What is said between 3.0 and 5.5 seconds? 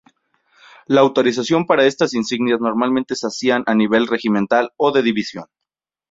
se hacía a nivel regimental o de división.